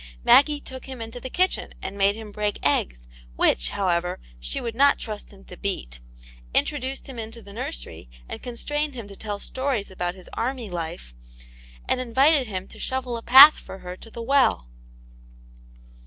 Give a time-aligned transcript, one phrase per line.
[0.23, 4.59] Maggie took him into the kitchen and made him break eggs, which, how ever, she
[4.59, 5.99] would not trust him to beat;
[6.55, 11.13] introduced him into the nursery and constrained him to tell stories about his army life;
[11.87, 14.67] and invited him to shovel a path for her to the well.